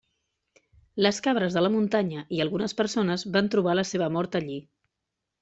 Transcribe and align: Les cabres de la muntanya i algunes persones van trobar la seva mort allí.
Les 1.05 1.19
cabres 1.27 1.57
de 1.57 1.63
la 1.63 1.71
muntanya 1.73 2.23
i 2.39 2.41
algunes 2.47 2.75
persones 2.81 3.27
van 3.37 3.53
trobar 3.57 3.77
la 3.81 3.85
seva 3.93 4.09
mort 4.19 4.41
allí. 4.43 4.59